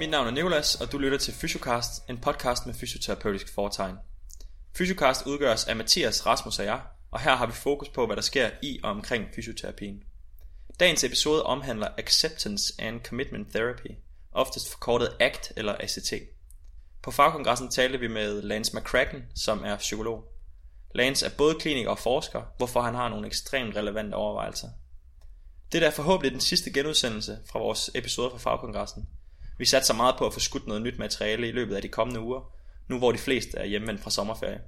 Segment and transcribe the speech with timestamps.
[0.00, 3.96] Mit navn er Nikolas, og du lytter til Fysiocast, en podcast med fysioterapeutisk foretegn.
[4.76, 6.80] Fysiocast udgøres af Mathias, Rasmus og jeg,
[7.10, 10.02] og her har vi fokus på, hvad der sker i og omkring fysioterapien.
[10.80, 13.90] Dagens episode omhandler Acceptance and Commitment Therapy,
[14.32, 16.12] oftest forkortet ACT eller ACT.
[17.02, 20.24] På fagkongressen talte vi med Lance McCracken, som er psykolog.
[20.94, 24.68] Lance er både kliniker og forsker, hvorfor han har nogle ekstremt relevante overvejelser.
[25.72, 29.08] Det er forhåbentlig den sidste genudsendelse fra vores episode fra fagkongressen.
[29.60, 31.88] Vi satte så meget på at få skudt noget nyt materiale i løbet af de
[31.88, 32.52] kommende uger,
[32.88, 34.60] nu hvor de fleste er hjemvendt fra sommerferie.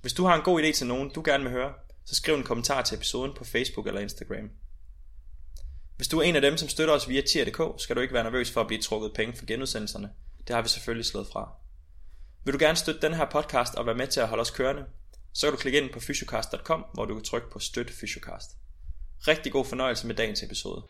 [0.00, 1.72] Hvis du har en god idé til nogen, du gerne vil høre,
[2.04, 4.50] så skriv en kommentar til episoden på Facebook eller Instagram.
[5.96, 8.24] Hvis du er en af dem, som støtter os via tier.dk, skal du ikke være
[8.24, 10.10] nervøs for at blive trukket penge for genudsendelserne.
[10.46, 11.52] Det har vi selvfølgelig slået fra.
[12.44, 14.84] Vil du gerne støtte den her podcast og være med til at holde os kørende,
[15.32, 18.50] så kan du klikke ind på fysiocast.com, hvor du kan trykke på Støt Fysiocast.
[19.28, 20.82] Rigtig god fornøjelse med dagens episode.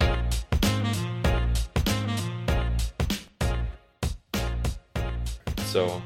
[5.72, 6.02] So,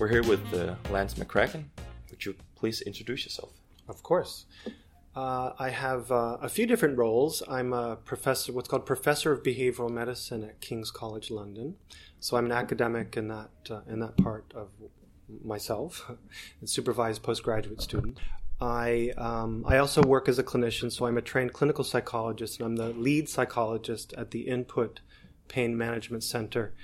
[0.00, 1.66] we're here with uh, Lance McCracken.
[2.10, 3.52] Would you please introduce yourself?
[3.86, 4.46] Of course.
[5.14, 7.40] Uh, I have uh, a few different roles.
[7.48, 11.76] I'm a professor, what's called Professor of Behavioral Medicine at King's College London.
[12.18, 14.70] So I'm an academic in that uh, in that part of
[15.44, 16.10] myself,
[16.60, 18.20] and supervise postgraduate students.
[18.60, 22.66] I um, I also work as a clinician, so I'm a trained clinical psychologist, and
[22.66, 25.02] I'm the lead psychologist at the Input
[25.46, 26.74] Pain Management Center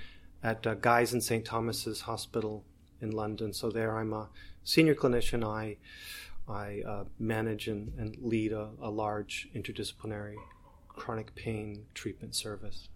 [0.43, 2.65] at uh, Guy's and St Thomas's Hospital
[3.01, 3.53] in London.
[3.53, 4.29] So there, I'm a
[4.65, 5.45] senior clinician.
[5.45, 5.77] I
[6.49, 10.35] I uh, manage and, and lead a, a, large interdisciplinary
[10.89, 12.89] chronic pain treatment service.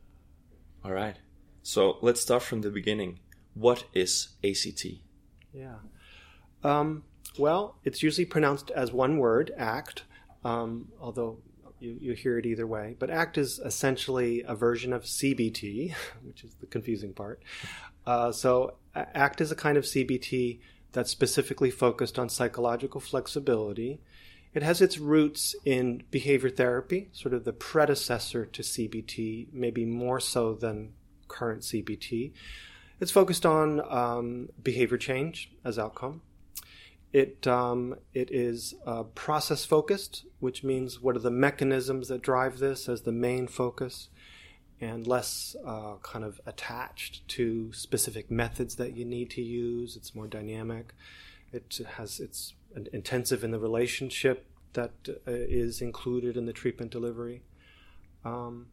[0.84, 1.16] All right.
[1.62, 3.20] So let's start from the beginning.
[3.54, 4.86] What is ACT?
[5.52, 5.76] Yeah.
[6.64, 7.04] Um,
[7.38, 10.02] well, it's usually pronounced as one word, ACT,
[10.44, 11.38] um, although
[11.80, 12.96] you, you hear it either way.
[12.98, 17.42] But ACT is essentially a version of CBT, which is the confusing part.
[18.06, 20.60] Uh, so, ACT is a kind of CBT
[20.92, 24.00] that's specifically focused on psychological flexibility.
[24.54, 30.20] It has its roots in behavior therapy, sort of the predecessor to CBT, maybe more
[30.20, 30.92] so than
[31.26, 32.32] current CBT.
[33.00, 36.22] It's focused on um, behavior change as outcome.
[37.14, 42.58] It um, it is uh, process focused, which means what are the mechanisms that drive
[42.58, 44.08] this as the main focus,
[44.80, 49.94] and less uh, kind of attached to specific methods that you need to use.
[49.94, 50.92] It's more dynamic.
[51.52, 52.54] It has it's
[52.92, 57.42] intensive in the relationship that uh, is included in the treatment delivery.
[58.24, 58.66] Um,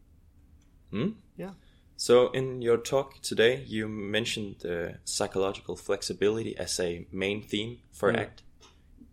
[0.90, 1.10] hmm?
[1.36, 1.52] Yeah.
[1.96, 8.12] So, in your talk today, you mentioned uh, psychological flexibility as a main theme for
[8.12, 8.18] mm.
[8.18, 8.42] ACT.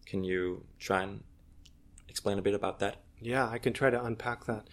[0.06, 1.24] Can you try and
[2.08, 2.98] explain a bit about that?
[3.22, 4.68] Yeah, I can try to unpack that.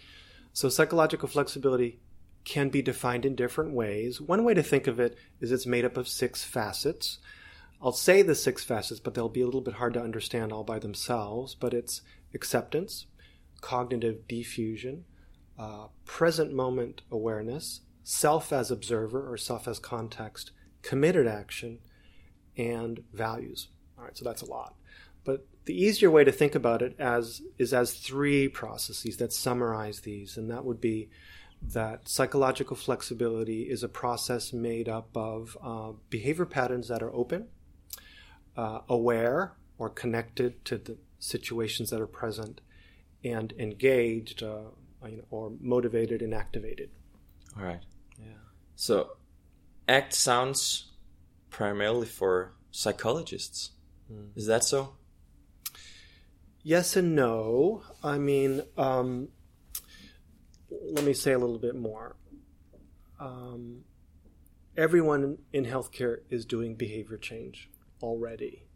[0.53, 1.99] So, psychological flexibility
[2.43, 4.21] can be defined in different ways.
[4.21, 7.19] One way to think of it is it's made up of six facets.
[7.81, 10.63] I'll say the six facets, but they'll be a little bit hard to understand all
[10.63, 11.53] by themselves.
[11.53, 12.01] But it's
[12.33, 13.05] acceptance,
[13.61, 15.01] cognitive defusion,
[15.59, 20.51] uh, present moment awareness, self as observer or self as context,
[20.81, 21.77] committed action,
[22.55, 23.67] and values.
[23.97, 24.75] All right, so that's a lot.
[25.25, 29.99] But the easier way to think about it as is as three processes that summarize
[29.99, 31.09] these, and that would be
[31.61, 37.47] that psychological flexibility is a process made up of uh, behavior patterns that are open,
[38.55, 42.61] uh, aware or connected to the situations that are present,
[43.25, 44.69] and engaged uh,
[45.29, 46.89] or motivated and activated.
[47.57, 47.81] All right.
[48.79, 49.17] So,
[49.87, 50.91] ACT sounds
[51.49, 53.71] primarily for psychologists.
[54.09, 54.29] Mm.
[54.35, 54.93] Is that so?
[56.61, 57.81] Yes and no.
[58.03, 59.29] I mean, um,
[60.69, 62.17] let me say a little bit more.
[63.19, 63.83] Um,
[64.77, 67.71] everyone in healthcare is doing behavior change
[68.03, 68.67] already.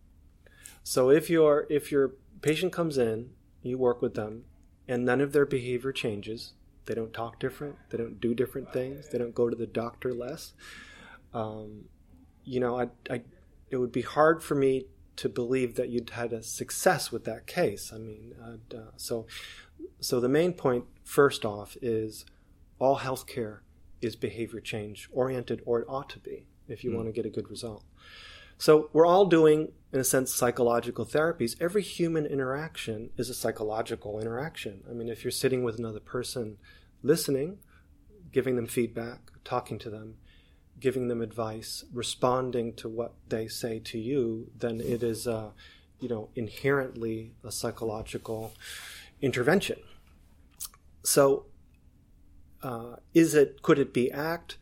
[0.81, 4.45] So if your if your patient comes in, you work with them,
[4.87, 6.53] and none of their behavior changes,
[6.85, 7.75] they don't talk different.
[7.89, 9.09] They don't do different things.
[9.09, 10.53] They don't go to the doctor less.
[11.33, 11.85] Um,
[12.43, 13.21] you know, I, I,
[13.69, 14.85] it would be hard for me
[15.17, 17.91] to believe that you'd had a success with that case.
[17.93, 19.27] I mean, uh, so,
[19.99, 22.25] so the main point, first off, is
[22.79, 23.59] all healthcare
[24.01, 26.95] is behavior change oriented, or it ought to be if you mm.
[26.95, 27.83] want to get a good result.
[28.57, 31.55] So we're all doing, in a sense, psychological therapies.
[31.59, 34.83] Every human interaction is a psychological interaction.
[34.89, 36.57] I mean, if you're sitting with another person,
[37.03, 37.59] listening,
[38.31, 40.15] giving them feedback, talking to them,
[40.79, 45.51] giving them advice, responding to what they say to you, then it is, uh,
[45.99, 48.53] you know, inherently a psychological
[49.21, 49.79] intervention.
[51.03, 51.45] So,
[52.63, 53.61] uh, is it?
[53.61, 54.57] Could it be ACT?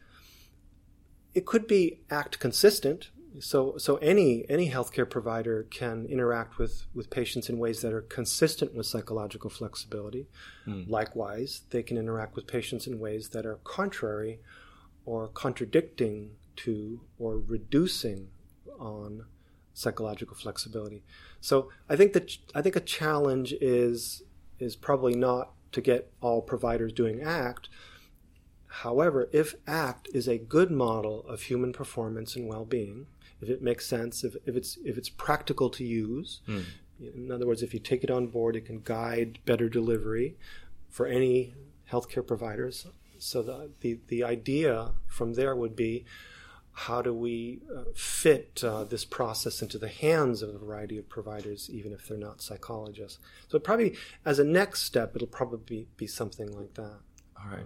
[1.33, 3.09] it could be act consistent.
[3.39, 8.01] So, so any any healthcare provider can interact with with patients in ways that are
[8.01, 10.27] consistent with psychological flexibility.
[10.67, 10.89] Mm.
[10.89, 14.39] Likewise, they can interact with patients in ways that are contrary
[15.05, 18.29] or contradicting to or reducing
[18.79, 19.25] on
[19.73, 21.03] psychological flexibility.
[21.39, 24.23] So, I think that I think a challenge is
[24.57, 27.69] is probably not to get all providers doing ACT.
[28.69, 33.07] However, if ACT is a good model of human performance and well-being,
[33.41, 36.63] if it makes sense, if, if it's if it's practical to use, Mm.
[37.01, 40.35] in other words, if you take it on board, it can guide better delivery
[40.89, 41.53] for any
[41.91, 42.87] healthcare providers.
[43.17, 46.05] So the the, the idea from there would be
[46.71, 51.09] how do we uh, fit uh, this process into the hands of a variety of
[51.09, 53.19] providers, even if they're not psychologists?
[53.49, 56.99] So probably as a next step, it'll probably be, be something like that.
[57.37, 57.65] All right.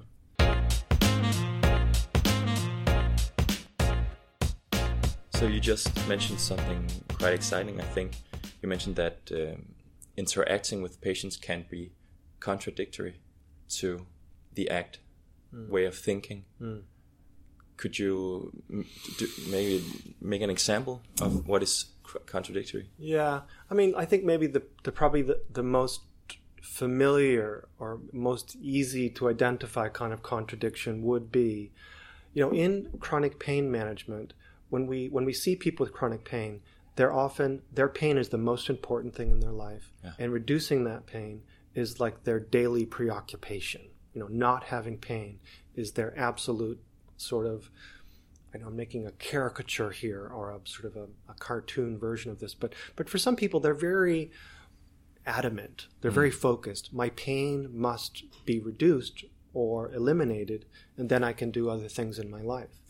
[5.36, 6.86] So you just mentioned something
[7.20, 7.80] quite exciting.
[7.82, 8.14] I think
[8.62, 9.66] you mentioned that um,
[10.16, 11.92] interacting with patients can be
[12.40, 13.16] contradictory
[13.70, 14.06] to
[14.54, 15.00] the ACT
[15.52, 16.46] way of thinking.
[17.78, 18.86] Could you m-
[19.18, 19.84] do, maybe
[20.22, 22.90] make an example of what is cr- contradictory?
[22.98, 26.02] Yeah, I mean, I think maybe the, the probably the, the most
[26.62, 31.72] familiar or most easy to identify kind of contradiction would be,
[32.34, 34.34] you know, in chronic pain management,
[34.74, 36.60] when we when we see people with chronic pain,
[36.96, 40.14] they're often their pain is the most important thing in their life, Yeah.
[40.18, 41.44] and reducing that pain
[41.76, 43.84] is like their daily preoccupation.
[44.16, 45.40] You know, not having pain
[45.76, 46.80] is their absolute
[47.18, 47.70] sort of
[48.52, 52.32] I know I'm making a caricature here or a sort of a, a cartoon version
[52.32, 54.32] of this, but but for some people they're very
[55.28, 55.88] adamant.
[56.02, 56.22] They're mm.
[56.22, 56.92] very focused.
[56.92, 59.24] My pain must be reduced
[59.54, 60.66] or eliminated,
[60.98, 62.82] and then I can do other things in my life.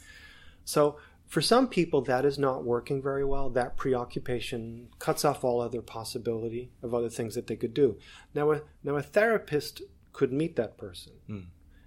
[0.66, 0.98] So
[1.34, 3.50] for some people that is not working very well.
[3.50, 7.98] That preoccupation cuts off all other possibility of other things that they could do.
[8.36, 9.82] Now a now a therapist
[10.12, 11.14] could meet that person.
[11.26, 11.40] Hmm.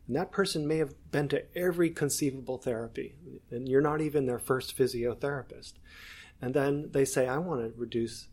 [0.09, 3.15] And that person may have been to every conceivable therapy,
[3.49, 5.75] and you're not even their first physiotherapist.
[6.43, 8.27] And then they say, I want to reduce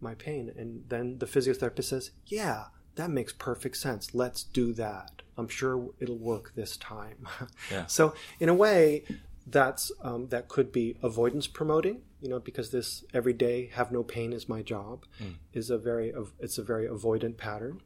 [0.00, 0.52] my pain.
[0.56, 4.14] And then the physiotherapist says, Yeah, that makes perfect sense.
[4.14, 5.22] Let's do that.
[5.36, 7.26] I'm sure it'll work this time.
[7.72, 7.86] Yeah.
[7.86, 9.04] So, in a way,
[9.46, 12.02] that's um, that could be avoidance promoting.
[12.20, 15.04] You know, because this every day have no pain is my job
[15.52, 17.80] is a very it's a very avoidant pattern.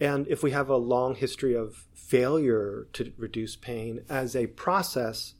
[0.00, 5.34] And if we have a long history of failure to reduce pain as a process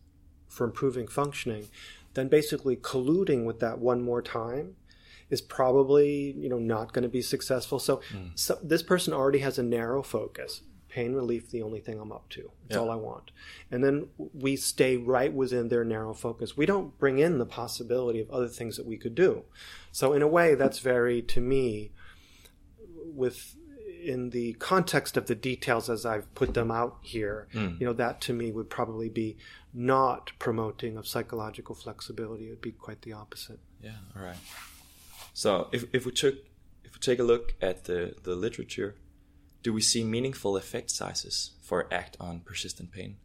[0.48, 1.68] for improving functioning,
[2.14, 4.74] then basically colluding with that one more time
[5.30, 7.78] is probably you know not going to be successful.
[7.78, 8.00] So,
[8.34, 10.62] so this person already has a narrow focus.
[10.98, 12.50] Pain relief, the only thing I'm up to.
[12.66, 12.78] It's Yeah.
[12.78, 13.30] all I want.
[13.70, 16.56] And then we stay right within their narrow focus.
[16.56, 19.44] We don't bring in the possibility of other things that we could do.
[19.92, 21.92] So, in a way, that's very, to me,
[23.04, 23.54] with
[24.02, 27.76] in the context of the details as I've put them out here, hmm.
[27.78, 29.36] you know, that to me would probably be
[29.72, 32.48] not promoting of psychological flexibility.
[32.48, 33.60] It would be quite the opposite.
[33.80, 34.36] Yeah, all right.
[35.32, 36.34] So if, if we took
[36.82, 38.96] if we take a look at the, the literature,
[39.62, 43.16] do we see meaningful effect sizes for ACT on persistent pain?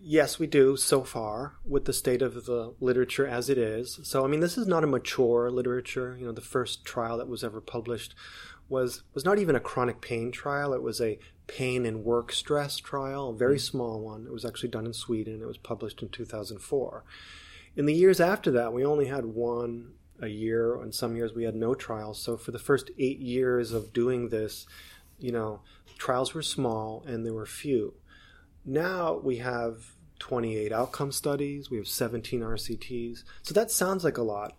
[0.00, 3.98] Yes, we do so far with the state of the literature as it is.
[4.04, 6.16] So, I mean, this is not a mature literature.
[6.18, 8.14] You know, the first trial that was ever published
[8.68, 10.72] was was not even a chronic pain trial.
[10.72, 13.60] It was a pain and work stress trial, a very mm.
[13.60, 14.26] small one.
[14.26, 15.42] It was actually done in Sweden.
[15.42, 17.04] It was published in 2004.
[17.76, 21.44] In the years after that, we only had one a year, and some years we
[21.44, 22.20] had no trials.
[22.20, 24.66] So, for the first eight years of doing this,
[25.18, 25.60] you know,
[25.98, 27.94] trials were small and there were few.
[28.64, 33.24] Now we have 28 outcome studies, we have 17 RCTs.
[33.42, 34.56] So that sounds like a lot.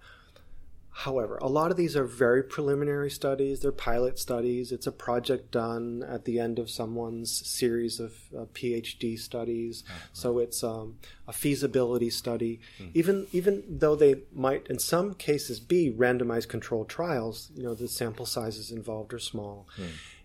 [1.05, 4.73] However, a lot of these are very preliminary studies, they're pilot studies.
[4.73, 9.85] It's a project done at the end of someone's series of uh, PhD studies.
[10.11, 12.59] So it's um, a feasibility study.
[12.93, 17.87] Even even though they might in some cases be randomized controlled trials, you know, the
[17.87, 19.67] sample sizes involved are small.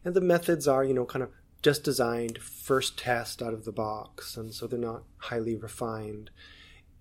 [0.04, 1.30] And the methods are, you know, kind of
[1.62, 6.30] just designed first test out of the box, and so they're not highly refined,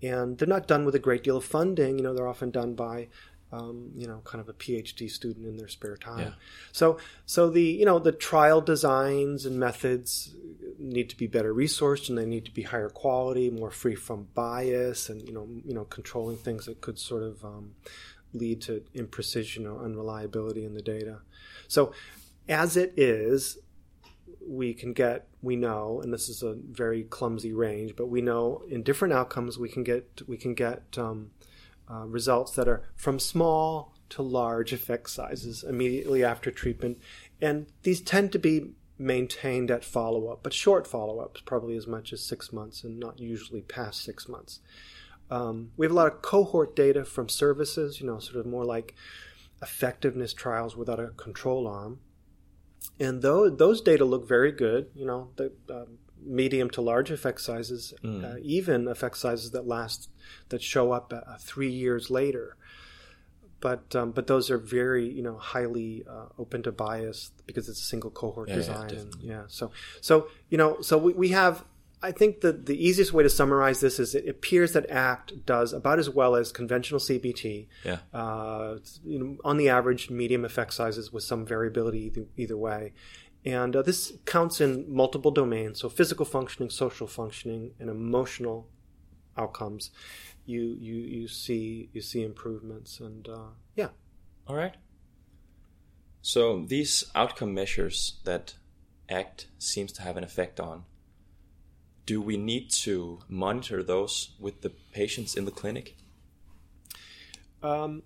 [0.00, 1.98] and they're not done with a great deal of funding.
[1.98, 3.08] You know, they're often done by,
[3.54, 6.18] um, you know, kind of a PhD student in their spare time.
[6.20, 6.32] Yeah.
[6.72, 10.34] So, so the you know the trial designs and methods
[10.78, 14.28] need to be better resourced, and they need to be higher quality, more free from
[14.34, 17.74] bias, and you know, you know, controlling things that could sort of um,
[18.32, 21.20] lead to imprecision or unreliability in the data.
[21.68, 21.92] So,
[22.48, 23.58] as it is,
[24.46, 28.62] we can get we know and this is a very clumsy range but we know
[28.68, 31.30] in different outcomes we can get we can get um,
[31.90, 36.98] uh, results that are from small to large effect sizes immediately after treatment
[37.40, 42.22] and these tend to be maintained at follow-up but short follow-ups probably as much as
[42.22, 44.60] six months and not usually past six months
[45.30, 48.64] um, we have a lot of cohort data from services you know sort of more
[48.64, 48.94] like
[49.62, 51.98] effectiveness trials without a control arm
[52.98, 54.90] and those those data look very good.
[54.94, 55.84] You know, the uh,
[56.24, 58.24] medium to large effect sizes, mm.
[58.24, 60.10] uh, even effect sizes that last
[60.48, 62.56] that show up uh, three years later.
[63.60, 67.80] But um, but those are very you know highly uh, open to bias because it's
[67.80, 68.90] a single cohort yeah, design.
[68.92, 71.64] Yeah, and, yeah, so so you know so we, we have
[72.04, 75.72] I think that the easiest way to summarize this is it appears that ACT does
[75.72, 77.66] about as well as conventional CBT.
[77.82, 77.98] Yeah.
[78.12, 82.92] Uh, you know, on the average, medium effect sizes with some variability either, either way.
[83.44, 88.68] And uh, this counts in multiple domains, so physical functioning, social functioning, and emotional
[89.36, 89.90] outcomes.
[90.46, 93.88] You you you see you see improvements, and uh, yeah.
[94.46, 94.74] All right.
[96.22, 98.54] So these outcome measures that
[99.10, 100.84] ACT seems to have an effect on
[102.06, 105.96] do we need to monitor those with the patients in the clinic?
[107.62, 108.02] Um,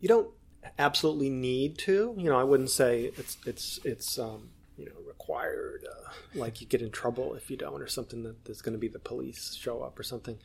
[0.00, 0.30] you don't
[0.78, 2.14] absolutely need to.
[2.16, 5.86] You know, I wouldn't say it's it's it's um, you know required.
[5.90, 8.78] Uh, like you get in trouble if you don't, or something that there's going to
[8.78, 10.38] be the police show up or something.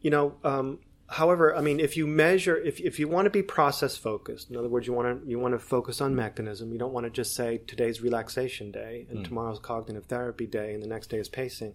[0.00, 3.42] You know, um, however, I mean, if you measure, if, if you want to be
[3.42, 6.72] process focused, in other words, you want to you want to focus on mechanism.
[6.72, 9.24] You don't want to just say today's relaxation day and mm.
[9.24, 11.74] tomorrow's cognitive therapy day and the next day is pacing.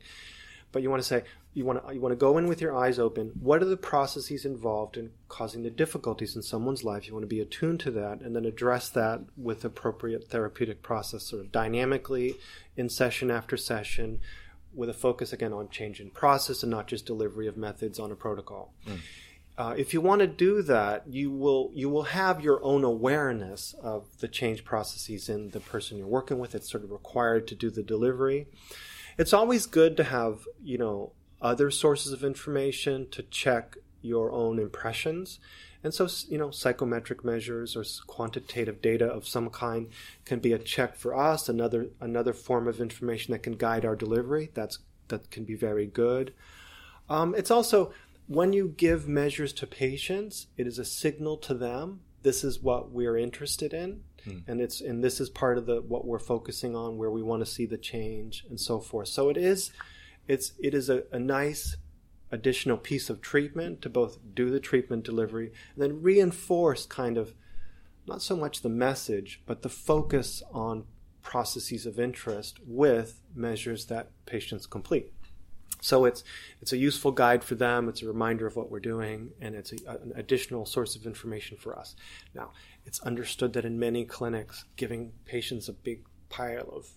[0.71, 1.23] But you want to say
[1.53, 3.31] you want to you want to go in with your eyes open.
[3.39, 7.07] What are the processes involved in causing the difficulties in someone's life?
[7.07, 11.23] You want to be attuned to that and then address that with appropriate therapeutic process,
[11.23, 12.35] sort of dynamically
[12.77, 14.19] in session after session
[14.73, 18.11] with a focus again on change in process and not just delivery of methods on
[18.11, 18.71] a protocol.
[18.87, 18.99] Mm.
[19.57, 23.75] Uh, if you want to do that, you will you will have your own awareness
[23.81, 26.55] of the change processes in the person you're working with.
[26.55, 28.47] It's sort of required to do the delivery.
[29.19, 31.11] It's always good to have you know
[31.41, 35.39] other sources of information to check your own impressions.
[35.83, 39.87] And so, you know, psychometric measures or quantitative data of some kind
[40.25, 41.49] can be a check for us.
[41.49, 44.51] Another another form of information that can guide our delivery.
[44.53, 46.33] That's that can be very good.
[47.09, 47.91] Um, it's also
[48.27, 52.01] when you give measures to patients, it is a signal to them.
[52.21, 54.39] This is what we're interested in, hmm.
[54.47, 57.41] and it's and this is part of the what we're focusing on, where we want
[57.41, 59.07] to see the change and so forth.
[59.07, 59.71] So it is,
[60.27, 61.77] it's it is a, a nice
[62.31, 67.33] additional piece of treatment to both do the treatment delivery and then reinforce kind of
[68.05, 70.85] not so much the message, but the focus on
[71.21, 75.13] processes of interest with measures that patients complete.
[75.81, 76.23] So it's
[76.61, 77.87] it's a useful guide for them.
[77.87, 81.55] It's a reminder of what we're doing, and it's a, an additional source of information
[81.57, 81.95] for us.
[82.33, 82.51] Now,
[82.89, 86.87] it's understood that in many clinics, giving patients a big pile of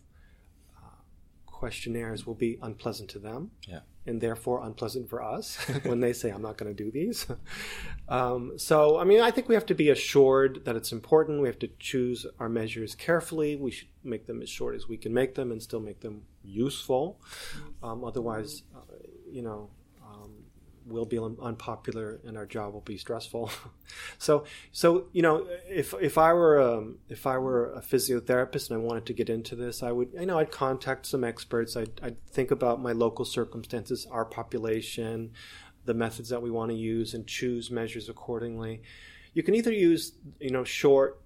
[0.75, 1.02] uh,
[1.44, 3.50] questionnaires will be unpleasant to them.
[3.68, 7.25] Yeah and therefore unpleasant for us when they say, I'm not going to do these.
[8.08, 11.40] um, so, I mean, I think we have to be assured that it's important.
[11.40, 13.54] We have to choose our measures carefully.
[13.54, 16.22] We should make them as short as we can make them and still make them
[16.42, 17.20] useful.
[17.80, 18.80] Um, otherwise, uh,
[19.30, 19.70] you know,
[20.87, 23.51] will be unpopular and our job will be stressful.
[24.19, 28.81] so, so you know, if if I were um, if I were a physiotherapist and
[28.81, 31.77] I wanted to get into this, I would you know I'd contact some experts.
[31.77, 35.33] I'd, I'd think about my local circumstances, our population,
[35.85, 38.83] the methods that we want to use, and choose measures accordingly.
[39.35, 41.21] You can either use you know short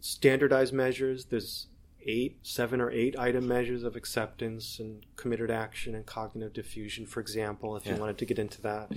[0.00, 1.26] standardized measures.
[1.26, 1.68] There's
[2.06, 7.20] eight, seven or eight item measures of acceptance and committed action and cognitive defusion, for
[7.20, 7.94] example, if yeah.
[7.94, 8.92] you wanted to get into that.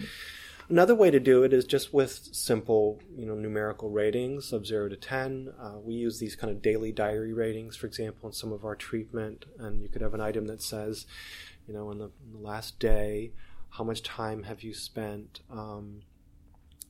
[0.67, 4.89] Another way to do it is just with simple, you know, numerical ratings of zero
[4.89, 5.53] to ten.
[5.61, 8.75] Uh, we use these kind of daily diary ratings, for example, in some of our
[8.75, 11.05] treatment, and you could have an item that says,
[11.67, 13.31] you know, in the, in the last day,
[13.69, 16.01] how much time have you spent um,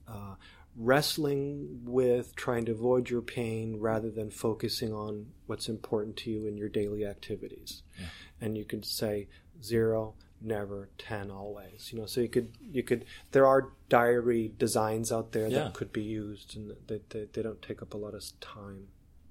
[0.07, 0.35] uh,
[0.77, 6.47] wrestling with trying to avoid your pain rather than focusing on what's important to you
[6.47, 7.83] in your daily activities.
[7.99, 8.07] Yeah.
[8.41, 9.27] And you could say
[9.63, 11.91] zero, never, ten, always.
[11.91, 15.63] You know, so you could you could there are diary designs out there yeah.
[15.63, 18.87] that could be used and they, they, they don't take up a lot of time.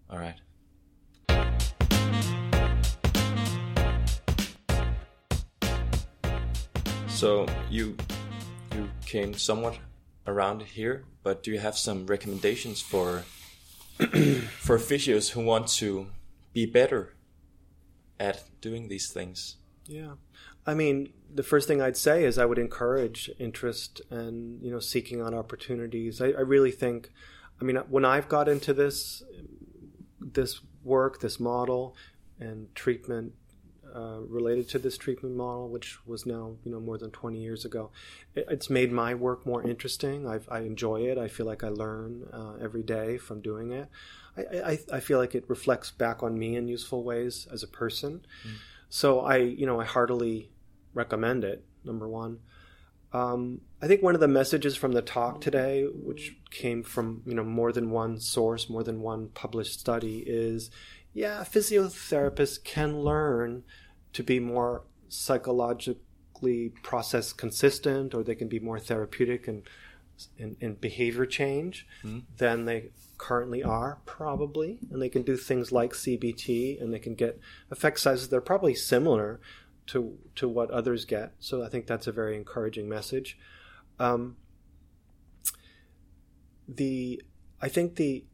[0.08, 0.36] All right.
[7.08, 7.96] So you
[8.74, 9.78] you came somewhat
[10.26, 13.25] around here, but do you have some recommendations for
[13.99, 16.09] for physios who want to
[16.52, 17.14] be better
[18.19, 19.57] at doing these things?
[19.87, 20.14] Yeah.
[20.66, 24.81] I mean, the first thing I'd say is I would encourage interest and, you know,
[24.81, 26.21] seeking on opportunities.
[26.21, 27.11] I, I really think,
[27.61, 29.23] I mean, when I've got into this,
[30.21, 31.97] this work, this model,
[32.40, 33.35] and treatment
[33.94, 37.64] uh, related to this treatment model, which was now you know more than 20 years
[37.64, 37.90] ago.
[38.34, 40.26] It, it's made my work more interesting.
[40.26, 41.18] I've, i enjoy it.
[41.18, 43.88] I feel like I learn uh, every day from doing it.
[44.36, 47.68] I, I, I, feel like it reflects back on me in useful ways as a
[47.68, 48.26] person.
[48.46, 48.54] Mm.
[48.88, 50.50] So I you know I heartily
[50.92, 51.64] recommend it.
[51.84, 52.40] Number one.
[53.12, 57.34] Um, I think one of the messages from the talk today, which came from you
[57.34, 60.70] know more than one source, more than one published study, is
[61.14, 63.62] yeah, physiotherapists can learn
[64.12, 69.62] to be more psychologically process consistent or they can be more therapeutic and
[70.38, 72.21] in, in, behavior change mm-hmm.
[72.37, 74.78] than they currently are, probably.
[74.90, 77.40] And they can do things like CBT and they can get
[77.71, 79.40] effect sizes that are probably similar
[79.87, 81.33] to, to what others get.
[81.40, 83.38] So I think that's a very encouraging message.
[83.99, 84.37] Um,
[86.68, 87.23] the
[87.61, 88.25] I think the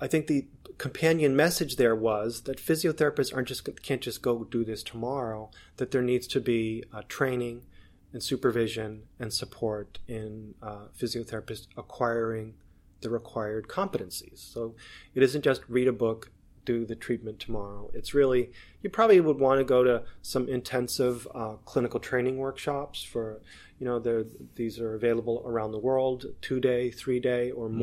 [0.00, 0.46] I think the
[0.78, 5.50] companion message there was that physiotherapists aren't just can't just go do this tomorrow.
[5.76, 7.64] That there needs to be uh, training
[8.12, 12.54] and supervision and support in uh, physiotherapists acquiring
[13.00, 14.38] the required competencies.
[14.38, 14.74] So
[15.14, 16.30] it isn't just read a book,
[16.64, 17.90] do the treatment tomorrow.
[17.92, 18.52] It's really
[18.82, 23.40] you probably would want to go to some intensive uh, clinical training workshops for
[23.80, 24.24] you know
[24.54, 27.78] these are available around the world, two day, three day, or mm-hmm.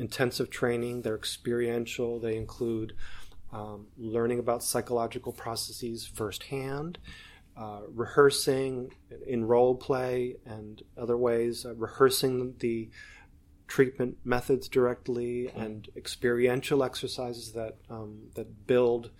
[0.00, 1.02] Intensive training.
[1.02, 2.18] They're experiential.
[2.18, 2.94] They include
[3.52, 6.98] um, learning about psychological processes firsthand,
[7.56, 8.92] uh, rehearsing
[9.26, 12.88] in role play and other ways, uh, rehearsing the
[13.68, 19.10] treatment methods directly, and experiential exercises that um, that build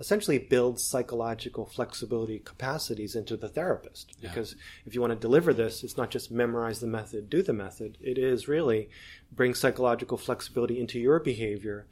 [0.00, 4.12] essentially builds psychological flexibility capacities into the therapist.
[4.20, 4.28] Yeah.
[4.28, 4.54] Because
[4.86, 7.98] if you want to deliver this, it's not just memorize the method, do the method.
[8.00, 8.90] It is really
[9.32, 11.86] bring psychological flexibility into your behavior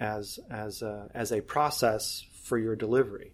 [0.00, 3.32] as as a, as a process for your delivery.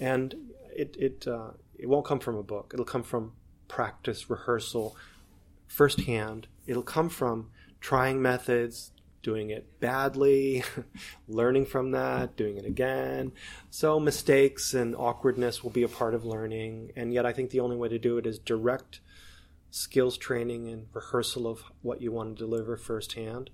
[0.00, 0.34] And
[0.74, 2.70] it it uh, it won't come from a book.
[2.72, 3.32] It'll come from
[3.68, 4.96] practice, rehearsal,
[5.66, 6.46] firsthand.
[6.66, 8.92] It'll come from trying methods,
[9.24, 10.62] doing it badly,
[11.28, 13.32] learning from that, doing it again.
[13.70, 16.92] So mistakes and awkwardness will be a part of learning.
[16.94, 19.00] And yet, I think the only way to do it is direct
[19.70, 23.50] skills training and rehearsal of what you want to deliver firsthand.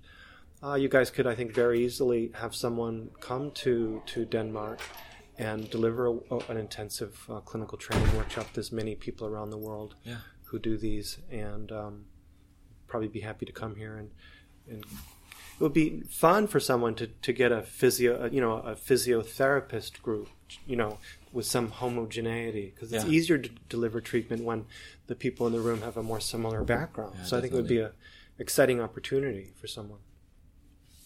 [0.61, 4.79] Uh, you guys could, I think, very easily have someone come to, to Denmark
[5.39, 8.47] and deliver a, an intensive uh, clinical training workshop.
[8.53, 10.17] There's many people around the world yeah.
[10.43, 12.05] who do these, and um,
[12.87, 14.11] probably be happy to come here and,
[14.69, 14.85] and
[15.61, 20.01] it would be fun for someone to, to get a physio, you know, a physiotherapist
[20.01, 20.27] group,
[20.65, 20.97] you know,
[21.31, 23.11] with some homogeneity because it's yeah.
[23.11, 24.65] easier to deliver treatment when
[25.05, 27.13] the people in the room have a more similar background.
[27.15, 27.37] Yeah, so definitely.
[27.37, 27.91] I think it would be a
[28.39, 29.99] exciting opportunity for someone.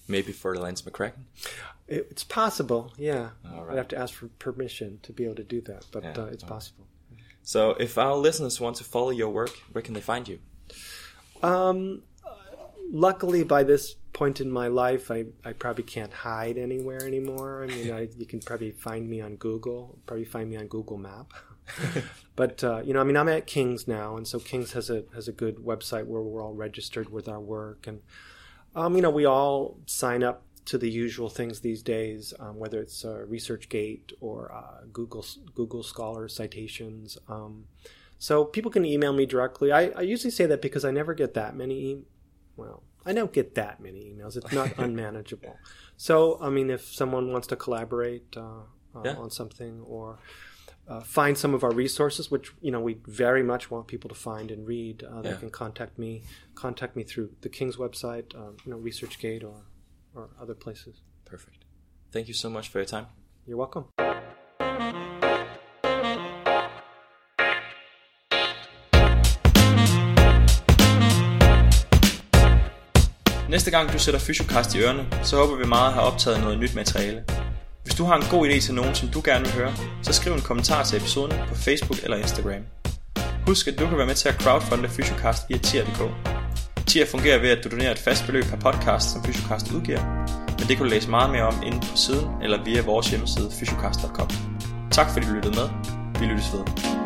[0.07, 1.25] Maybe for Lance McCracken.
[1.89, 3.31] It, it's possible, yeah.
[3.43, 3.71] Right.
[3.71, 6.25] I'd have to ask for permission to be able to do that, but yeah, uh,
[6.27, 6.87] it's possible.
[7.43, 10.39] So, if our listeners want to follow your work, where can they find you?
[11.43, 12.03] Um,
[12.89, 17.63] luckily, by this point in my life, I, I probably can't hide anywhere anymore.
[17.63, 20.97] I mean, I, you can probably find me on Google, probably find me on Google
[20.97, 21.33] Map.
[22.35, 25.03] but uh, you know, I mean, I'm at King's now, and so King's has a
[25.13, 28.01] has a good website where we're all registered with our work, and
[28.75, 32.81] um, you know, we all sign up to the usual things these days, um, whether
[32.81, 37.17] it's uh, ResearchGate or uh, Google Google Scholar citations.
[37.27, 37.65] Um,
[38.17, 39.71] so people can email me directly.
[39.71, 41.75] I, I usually say that because I never get that many.
[41.75, 42.03] E-
[42.55, 44.35] well, I don't get that many emails.
[44.35, 45.57] It's not unmanageable.
[45.97, 48.61] So, I mean, if someone wants to collaborate uh,
[48.95, 49.15] uh, yeah.
[49.15, 50.19] on something or
[50.87, 54.15] uh, find some of our resources, which you know we very much want people to
[54.15, 55.35] find and read, uh, they yeah.
[55.35, 56.23] can contact me.
[56.55, 59.63] Contact me through the King's website, uh, you know, ResearchGate or
[60.13, 61.01] or other places.
[61.25, 61.65] Perfect.
[62.11, 63.07] Thank you so much for your time.
[63.45, 63.85] You're welcome.
[73.49, 76.59] Næste gang du sætter Fysiocast i ørerne, så håber vi meget at have optaget noget
[76.59, 77.23] nyt materiale.
[77.83, 80.33] Hvis du har en god idé til nogen, som du gerne vil høre, så skriv
[80.33, 82.61] en kommentar til episoden på Facebook eller Instagram.
[83.47, 86.01] Husk, at du kan være med til at crowdfunde Fysiocast via tier.dk.
[86.87, 90.03] Tier fungerer ved, at du donerer et fast beløb per podcast, som Fysiocast udgiver,
[90.59, 93.51] men det kan du læse meget mere om inde på siden eller via vores hjemmeside
[93.59, 94.29] fysiocast.com.
[94.91, 95.69] Tak fordi du lyttede med.
[96.19, 97.04] Vi lyttes ved.